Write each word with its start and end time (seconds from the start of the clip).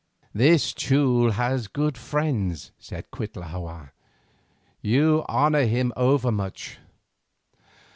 "This 0.33 0.73
Teule 0.73 1.33
has 1.33 1.67
good 1.67 1.95
friends," 1.95 2.71
said 2.79 3.11
Cuitlahua; 3.11 3.91
"you 4.81 5.23
honour 5.29 5.65
him 5.65 5.93
overmuch. 5.95 6.79